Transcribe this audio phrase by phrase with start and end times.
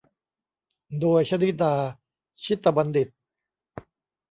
[0.99, 1.73] โดย ชนิดา
[2.45, 3.17] ชิตบัณฑิตย์